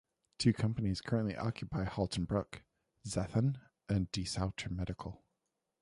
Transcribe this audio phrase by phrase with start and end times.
[0.39, 2.63] Two companies currently occupy Halton Brook,
[3.07, 3.57] Zethon
[3.87, 5.23] and DeSoutter Medical.